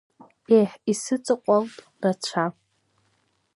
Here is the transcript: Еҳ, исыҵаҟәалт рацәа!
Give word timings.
Еҳ, 0.57 0.71
исыҵаҟәалт 0.91 1.75
рацәа! 2.03 2.45